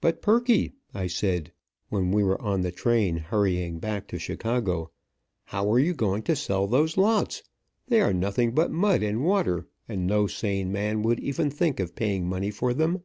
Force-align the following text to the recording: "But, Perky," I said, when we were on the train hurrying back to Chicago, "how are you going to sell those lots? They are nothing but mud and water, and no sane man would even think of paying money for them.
"But, 0.00 0.22
Perky," 0.22 0.72
I 0.94 1.06
said, 1.06 1.52
when 1.90 2.10
we 2.10 2.24
were 2.24 2.40
on 2.40 2.62
the 2.62 2.72
train 2.72 3.18
hurrying 3.18 3.80
back 3.80 4.08
to 4.08 4.18
Chicago, 4.18 4.92
"how 5.44 5.70
are 5.70 5.78
you 5.78 5.92
going 5.92 6.22
to 6.22 6.34
sell 6.36 6.66
those 6.66 6.96
lots? 6.96 7.42
They 7.86 8.00
are 8.00 8.14
nothing 8.14 8.52
but 8.54 8.70
mud 8.70 9.02
and 9.02 9.22
water, 9.22 9.68
and 9.86 10.06
no 10.06 10.26
sane 10.26 10.72
man 10.72 11.02
would 11.02 11.20
even 11.20 11.50
think 11.50 11.80
of 11.80 11.94
paying 11.94 12.26
money 12.30 12.50
for 12.50 12.72
them. 12.72 13.02